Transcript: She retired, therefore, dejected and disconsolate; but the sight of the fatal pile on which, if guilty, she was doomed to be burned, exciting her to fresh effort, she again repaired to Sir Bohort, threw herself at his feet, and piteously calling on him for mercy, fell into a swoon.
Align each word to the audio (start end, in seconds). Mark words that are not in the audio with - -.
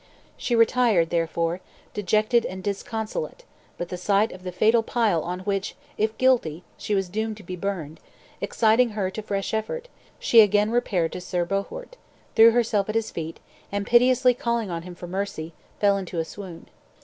She 0.35 0.55
retired, 0.55 1.11
therefore, 1.11 1.61
dejected 1.93 2.43
and 2.43 2.63
disconsolate; 2.63 3.43
but 3.77 3.89
the 3.89 3.97
sight 3.97 4.31
of 4.31 4.41
the 4.41 4.51
fatal 4.51 4.81
pile 4.81 5.21
on 5.21 5.41
which, 5.41 5.75
if 5.95 6.17
guilty, 6.17 6.63
she 6.75 6.95
was 6.95 7.07
doomed 7.07 7.37
to 7.37 7.43
be 7.43 7.55
burned, 7.55 7.99
exciting 8.41 8.89
her 8.97 9.11
to 9.11 9.21
fresh 9.21 9.53
effort, 9.53 9.89
she 10.17 10.41
again 10.41 10.71
repaired 10.71 11.11
to 11.11 11.21
Sir 11.21 11.45
Bohort, 11.45 11.97
threw 12.35 12.49
herself 12.49 12.89
at 12.89 12.95
his 12.95 13.11
feet, 13.11 13.39
and 13.71 13.85
piteously 13.85 14.33
calling 14.33 14.71
on 14.71 14.81
him 14.81 14.95
for 14.95 15.05
mercy, 15.05 15.53
fell 15.79 15.97
into 15.97 16.17
a 16.17 16.25
swoon. 16.25 16.67